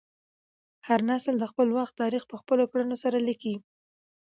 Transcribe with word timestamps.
هر 0.87 0.99
نسل 1.09 1.35
د 1.39 1.45
خپل 1.51 1.67
وخت 1.77 1.93
تاریخ 2.01 2.23
په 2.31 2.35
خپلو 2.41 2.63
کړنو 2.71 2.95
سره 3.03 3.17
لیکي. 3.27 3.55